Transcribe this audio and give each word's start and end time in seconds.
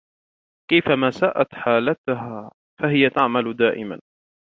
كيفما 0.71 1.09
ساءت 1.11 1.47
حالتها، 1.55 2.51
فهي 2.79 3.09
تعمل 3.09 3.55
دائماً. 3.57 3.99